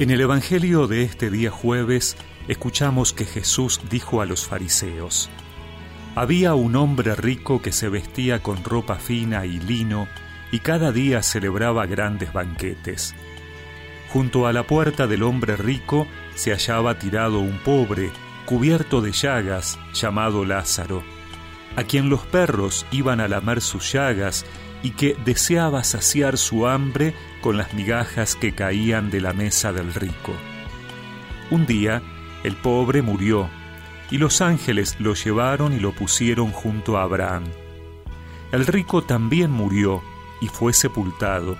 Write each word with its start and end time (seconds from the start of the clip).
En 0.00 0.08
el 0.08 0.22
Evangelio 0.22 0.86
de 0.86 1.02
este 1.02 1.28
día 1.28 1.50
jueves 1.50 2.16
escuchamos 2.48 3.12
que 3.12 3.26
Jesús 3.26 3.82
dijo 3.90 4.22
a 4.22 4.24
los 4.24 4.46
fariseos, 4.46 5.28
Había 6.14 6.54
un 6.54 6.74
hombre 6.74 7.14
rico 7.14 7.60
que 7.60 7.70
se 7.70 7.90
vestía 7.90 8.42
con 8.42 8.64
ropa 8.64 8.94
fina 8.94 9.44
y 9.44 9.60
lino 9.60 10.08
y 10.52 10.60
cada 10.60 10.90
día 10.90 11.22
celebraba 11.22 11.84
grandes 11.84 12.32
banquetes. 12.32 13.14
Junto 14.08 14.46
a 14.46 14.54
la 14.54 14.66
puerta 14.66 15.06
del 15.06 15.22
hombre 15.22 15.56
rico 15.56 16.06
se 16.34 16.52
hallaba 16.52 16.98
tirado 16.98 17.40
un 17.40 17.58
pobre, 17.58 18.10
cubierto 18.46 19.02
de 19.02 19.12
llagas, 19.12 19.78
llamado 19.92 20.46
Lázaro, 20.46 21.04
a 21.76 21.84
quien 21.84 22.08
los 22.08 22.22
perros 22.22 22.86
iban 22.90 23.20
a 23.20 23.28
lamer 23.28 23.60
sus 23.60 23.92
llagas 23.92 24.46
y 24.82 24.90
que 24.90 25.16
deseaba 25.24 25.84
saciar 25.84 26.38
su 26.38 26.66
hambre 26.66 27.14
con 27.40 27.56
las 27.56 27.74
migajas 27.74 28.34
que 28.34 28.52
caían 28.52 29.10
de 29.10 29.20
la 29.20 29.32
mesa 29.32 29.72
del 29.72 29.92
rico. 29.94 30.32
Un 31.50 31.66
día, 31.66 32.02
el 32.44 32.56
pobre 32.56 33.02
murió, 33.02 33.48
y 34.10 34.18
los 34.18 34.40
ángeles 34.40 34.96
lo 34.98 35.14
llevaron 35.14 35.72
y 35.72 35.80
lo 35.80 35.92
pusieron 35.92 36.50
junto 36.50 36.98
a 36.98 37.02
Abraham. 37.02 37.44
El 38.52 38.66
rico 38.66 39.02
también 39.02 39.50
murió 39.50 40.02
y 40.40 40.48
fue 40.48 40.72
sepultado. 40.72 41.56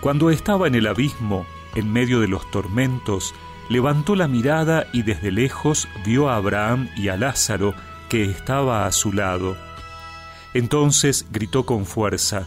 Cuando 0.00 0.30
estaba 0.30 0.66
en 0.66 0.74
el 0.74 0.86
abismo, 0.86 1.46
en 1.74 1.92
medio 1.92 2.20
de 2.20 2.28
los 2.28 2.50
tormentos, 2.50 3.34
levantó 3.68 4.16
la 4.16 4.28
mirada 4.28 4.86
y 4.92 5.02
desde 5.02 5.30
lejos 5.30 5.88
vio 6.04 6.28
a 6.28 6.36
Abraham 6.36 6.88
y 6.96 7.08
a 7.08 7.16
Lázaro 7.16 7.74
que 8.08 8.24
estaba 8.24 8.86
a 8.86 8.92
su 8.92 9.12
lado. 9.12 9.56
Entonces 10.54 11.26
gritó 11.30 11.64
con 11.66 11.86
fuerza, 11.86 12.46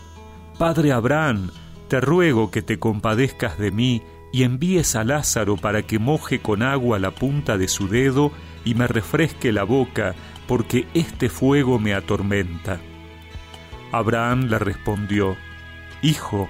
Padre 0.57 0.91
Abraham, 0.91 1.51
te 1.87 2.01
ruego 2.01 2.51
que 2.51 2.61
te 2.61 2.79
compadezcas 2.79 3.57
de 3.57 3.71
mí 3.71 4.03
y 4.31 4.43
envíes 4.43 4.95
a 4.95 5.03
Lázaro 5.03 5.57
para 5.57 5.83
que 5.83 5.99
moje 5.99 6.39
con 6.39 6.63
agua 6.63 6.99
la 6.99 7.11
punta 7.11 7.57
de 7.57 7.67
su 7.67 7.87
dedo 7.87 8.31
y 8.63 8.75
me 8.75 8.87
refresque 8.87 9.51
la 9.51 9.63
boca, 9.63 10.15
porque 10.47 10.87
este 10.93 11.29
fuego 11.29 11.79
me 11.79 11.93
atormenta. 11.93 12.79
Abraham 13.91 14.47
le 14.49 14.59
respondió, 14.59 15.35
Hijo, 16.01 16.49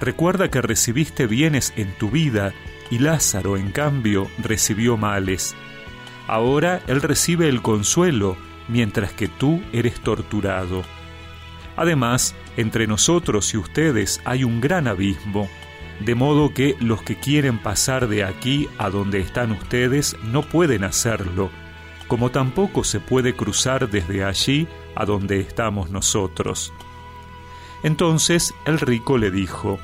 recuerda 0.00 0.50
que 0.50 0.62
recibiste 0.62 1.26
bienes 1.26 1.72
en 1.76 1.92
tu 1.98 2.10
vida 2.10 2.52
y 2.90 2.98
Lázaro, 2.98 3.56
en 3.56 3.72
cambio, 3.72 4.28
recibió 4.38 4.96
males. 4.96 5.56
Ahora 6.28 6.80
él 6.86 7.02
recibe 7.02 7.48
el 7.48 7.62
consuelo, 7.62 8.36
mientras 8.68 9.12
que 9.12 9.28
tú 9.28 9.62
eres 9.72 10.00
torturado. 10.00 10.82
Además, 11.76 12.34
entre 12.56 12.86
nosotros 12.86 13.52
y 13.52 13.58
ustedes 13.58 14.20
hay 14.24 14.44
un 14.44 14.60
gran 14.60 14.88
abismo, 14.88 15.48
de 16.00 16.14
modo 16.14 16.52
que 16.52 16.76
los 16.80 17.02
que 17.02 17.16
quieren 17.16 17.58
pasar 17.58 18.08
de 18.08 18.24
aquí 18.24 18.68
a 18.78 18.90
donde 18.90 19.20
están 19.20 19.52
ustedes 19.52 20.16
no 20.24 20.42
pueden 20.42 20.84
hacerlo, 20.84 21.50
como 22.08 22.30
tampoco 22.30 22.84
se 22.84 23.00
puede 23.00 23.34
cruzar 23.34 23.88
desde 23.90 24.24
allí 24.24 24.68
a 24.94 25.04
donde 25.04 25.40
estamos 25.40 25.90
nosotros. 25.90 26.72
Entonces 27.82 28.54
el 28.64 28.78
rico 28.78 29.18
le 29.18 29.30
dijo, 29.30 29.78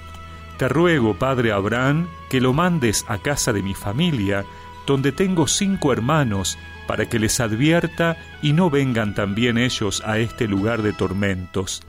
Te 0.58 0.68
ruego, 0.68 1.14
padre 1.14 1.52
Abraham, 1.52 2.08
que 2.30 2.40
lo 2.40 2.52
mandes 2.52 3.04
a 3.08 3.18
casa 3.18 3.52
de 3.52 3.62
mi 3.62 3.74
familia, 3.74 4.44
donde 4.86 5.12
tengo 5.12 5.46
cinco 5.46 5.92
hermanos, 5.92 6.58
para 6.92 7.06
que 7.06 7.18
les 7.18 7.40
advierta 7.40 8.18
y 8.42 8.52
no 8.52 8.68
vengan 8.68 9.14
también 9.14 9.56
ellos 9.56 10.02
a 10.04 10.18
este 10.18 10.46
lugar 10.46 10.82
de 10.82 10.92
tormentos. 10.92 11.82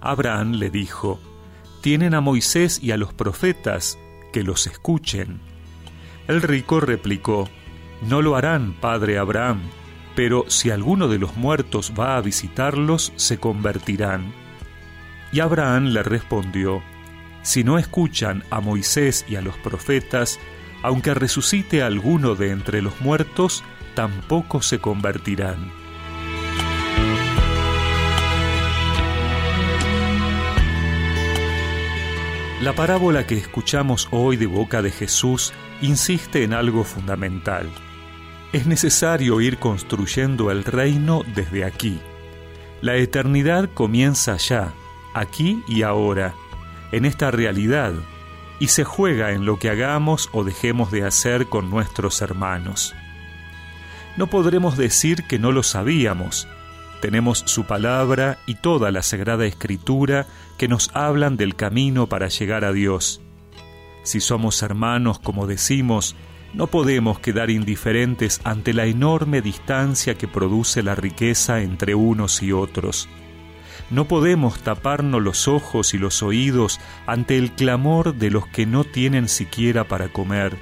Abraham 0.00 0.54
le 0.54 0.68
dijo, 0.68 1.20
Tienen 1.80 2.12
a 2.14 2.20
Moisés 2.20 2.80
y 2.82 2.90
a 2.90 2.96
los 2.96 3.12
profetas, 3.12 3.96
que 4.32 4.42
los 4.42 4.66
escuchen. 4.66 5.38
El 6.26 6.42
rico 6.42 6.80
replicó, 6.80 7.48
No 8.02 8.20
lo 8.20 8.34
harán, 8.34 8.72
padre 8.72 9.16
Abraham, 9.16 9.60
pero 10.16 10.44
si 10.48 10.70
alguno 10.70 11.06
de 11.06 11.20
los 11.20 11.36
muertos 11.36 11.92
va 11.96 12.16
a 12.16 12.20
visitarlos, 12.20 13.12
se 13.14 13.38
convertirán. 13.38 14.32
Y 15.30 15.38
Abraham 15.38 15.90
le 15.90 16.02
respondió, 16.02 16.82
Si 17.42 17.62
no 17.62 17.78
escuchan 17.78 18.42
a 18.50 18.58
Moisés 18.58 19.24
y 19.28 19.36
a 19.36 19.40
los 19.40 19.56
profetas, 19.58 20.40
aunque 20.82 21.14
resucite 21.14 21.84
alguno 21.84 22.34
de 22.34 22.50
entre 22.50 22.82
los 22.82 23.00
muertos, 23.00 23.62
tampoco 23.94 24.62
se 24.62 24.80
convertirán. 24.80 25.70
La 32.64 32.72
parábola 32.72 33.26
que 33.26 33.36
escuchamos 33.36 34.08
hoy 34.10 34.36
de 34.38 34.46
boca 34.46 34.80
de 34.80 34.90
Jesús 34.90 35.52
insiste 35.82 36.44
en 36.44 36.54
algo 36.54 36.84
fundamental. 36.84 37.68
Es 38.54 38.66
necesario 38.66 39.40
ir 39.40 39.58
construyendo 39.58 40.50
el 40.50 40.64
reino 40.64 41.22
desde 41.34 41.64
aquí. 41.64 42.00
La 42.80 42.96
eternidad 42.96 43.68
comienza 43.74 44.36
ya, 44.36 44.72
aquí 45.12 45.62
y 45.68 45.82
ahora, 45.82 46.34
en 46.90 47.04
esta 47.04 47.30
realidad, 47.30 47.92
y 48.60 48.68
se 48.68 48.84
juega 48.84 49.32
en 49.32 49.44
lo 49.44 49.58
que 49.58 49.68
hagamos 49.68 50.30
o 50.32 50.42
dejemos 50.44 50.90
de 50.90 51.04
hacer 51.04 51.48
con 51.48 51.68
nuestros 51.68 52.22
hermanos. 52.22 52.94
No 54.16 54.28
podremos 54.28 54.76
decir 54.76 55.24
que 55.24 55.38
no 55.38 55.50
lo 55.50 55.62
sabíamos. 55.62 56.46
Tenemos 57.00 57.42
su 57.46 57.64
palabra 57.64 58.38
y 58.46 58.54
toda 58.54 58.90
la 58.90 59.02
Sagrada 59.02 59.44
Escritura 59.44 60.26
que 60.56 60.68
nos 60.68 60.90
hablan 60.94 61.36
del 61.36 61.56
camino 61.56 62.08
para 62.08 62.28
llegar 62.28 62.64
a 62.64 62.72
Dios. 62.72 63.20
Si 64.04 64.20
somos 64.20 64.62
hermanos, 64.62 65.18
como 65.18 65.46
decimos, 65.46 66.14
no 66.52 66.68
podemos 66.68 67.18
quedar 67.18 67.50
indiferentes 67.50 68.40
ante 68.44 68.72
la 68.72 68.86
enorme 68.86 69.42
distancia 69.42 70.14
que 70.14 70.28
produce 70.28 70.82
la 70.84 70.94
riqueza 70.94 71.60
entre 71.62 71.96
unos 71.96 72.42
y 72.42 72.52
otros. 72.52 73.08
No 73.90 74.06
podemos 74.06 74.60
taparnos 74.60 75.20
los 75.20 75.48
ojos 75.48 75.92
y 75.94 75.98
los 75.98 76.22
oídos 76.22 76.80
ante 77.06 77.36
el 77.36 77.52
clamor 77.52 78.14
de 78.14 78.30
los 78.30 78.46
que 78.46 78.66
no 78.66 78.84
tienen 78.84 79.28
siquiera 79.28 79.84
para 79.88 80.08
comer. 80.08 80.56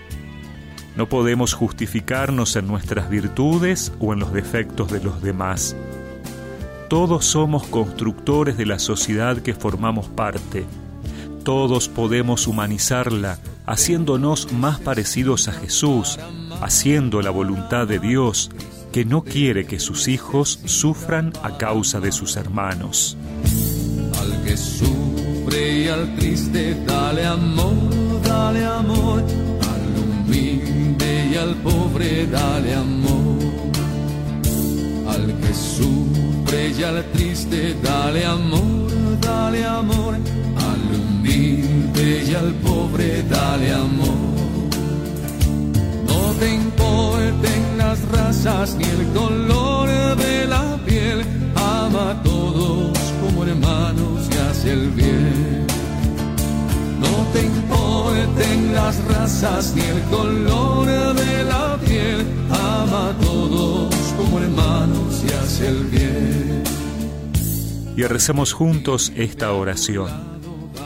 No 0.97 1.09
podemos 1.09 1.55
justificarnos 1.55 2.57
en 2.57 2.67
nuestras 2.67 3.09
virtudes 3.09 3.93
o 3.99 4.13
en 4.13 4.21
los 4.21 4.33
defectos 4.33 4.91
de 4.93 5.03
los 5.03 5.23
demás. 5.23 5.75
Todos 6.89 7.25
somos 7.25 7.67
constructores 7.69 8.59
de 8.59 8.67
la 8.67 8.79
sociedad 8.79 9.39
que 9.39 9.55
formamos 9.55 10.09
parte. 10.09 10.67
Todos 11.43 11.89
podemos 11.89 12.47
humanizarla, 12.47 13.39
haciéndonos 13.67 14.53
más 14.53 14.79
parecidos 14.79 15.49
a 15.49 15.53
Jesús, 15.53 16.19
haciendo 16.61 17.23
la 17.23 17.31
voluntad 17.31 17.87
de 17.89 17.99
Dios, 17.99 18.51
que 18.93 19.07
no 19.07 19.25
quiere 19.25 19.65
que 19.65 19.81
sus 19.81 20.07
hijos 20.07 20.61
sufran 20.67 21.33
a 21.43 21.57
causa 21.57 21.99
de 21.99 22.13
sus 22.13 22.37
hermanos. 22.37 23.17
Al 24.21 24.43
que 24.45 24.57
sufre 24.57 25.85
y 25.85 25.89
al 25.89 26.15
triste, 26.17 26.77
dale 26.85 27.25
amor, 27.25 28.23
dale 28.23 28.65
amor, 28.67 29.25
humilde 30.33 31.31
y 31.33 31.37
al 31.37 31.55
pobre, 31.57 32.27
dale 32.27 32.75
amor. 32.75 33.39
Al 35.09 35.27
que 35.41 35.55
sufre 35.55 36.71
y 36.79 36.83
al 36.83 37.05
triste, 37.13 37.77
dale 37.83 38.25
amor, 38.25 39.21
dale 39.21 39.65
amor, 39.65 40.15
al 40.15 41.01
humilde 41.01 42.25
y 42.29 42.35
al 42.35 42.53
pobre, 42.55 43.23
dale 43.25 43.73
amor. 43.73 44.33
No 46.07 46.33
te 46.41 46.55
importen 46.55 47.79
las 47.79 48.01
razas 48.09 48.75
ni 48.77 48.85
el 48.85 49.07
color 49.13 49.89
de 50.17 50.47
la 50.47 50.79
piel, 50.87 51.23
ama 51.57 52.11
a 52.11 52.23
todos 52.23 52.99
como 53.23 53.45
hermanos 53.45 54.29
y 54.33 54.37
hace 54.39 54.73
el 54.73 54.89
bien. 54.91 55.67
No 57.01 57.13
te 57.33 57.43
importen 57.43 57.82
las 58.73 59.05
razas 59.05 59.75
ni 59.75 59.83
el 59.83 60.01
color 60.03 60.87
de 61.15 61.45
la 61.45 61.79
piel, 61.85 62.27
ama 62.51 63.11
a 63.11 63.19
todos 63.21 63.95
como 64.17 64.39
hermanos 64.39 65.25
y 65.25 65.33
hace 65.33 65.69
el 65.69 65.85
bien. 65.85 66.63
Y 67.97 68.03
recemos 68.05 68.53
juntos 68.53 69.13
esta 69.17 69.53
oración. 69.53 70.11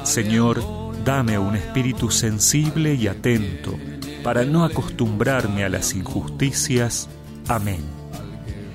Señor, 0.04 0.62
dame 1.04 1.38
un 1.38 1.56
espíritu 1.56 2.10
sensible 2.10 2.94
y 2.94 3.06
atento 3.06 3.74
para 4.22 4.44
no 4.44 4.64
acostumbrarme 4.64 5.64
a 5.64 5.68
las 5.68 5.94
injusticias. 5.94 7.08
Amén. 7.48 7.80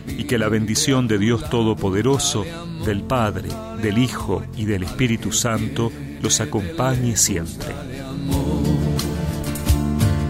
Y 0.08 0.24
que 0.26 0.38
la 0.38 0.50
bendición 0.50 1.08
de 1.08 1.18
Dios 1.18 1.50
Todopoderoso, 1.50 2.46
del 2.86 3.04
Padre, 3.04 3.50
del 3.82 3.98
Hijo 3.98 4.44
y 4.56 4.66
del 4.66 4.84
Espíritu 4.84 5.32
Santo 5.32 5.92
los 6.22 6.40
acompañe 6.40 7.18
siempre. 7.18 7.91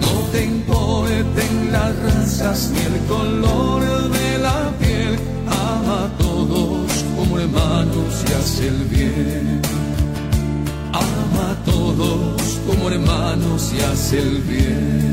No 0.01 0.13
te 0.31 0.45
importen 0.45 1.71
las 1.71 1.95
razas 2.03 2.71
ni 2.73 2.79
el 2.79 2.97
color 3.05 3.81
de 4.11 4.37
la 4.39 4.71
piel, 4.79 5.19
ama 5.47 6.05
a 6.05 6.17
todos 6.17 7.05
como 7.15 7.39
hermanos 7.39 8.23
y 8.27 8.33
hace 8.33 8.67
el 8.67 8.83
bien. 8.85 9.61
Ama 10.93 11.51
a 11.51 11.55
todos 11.65 12.59
como 12.67 12.89
hermanos 12.89 13.71
y 13.75 13.81
hace 13.81 14.19
el 14.19 14.41
bien. 14.41 15.10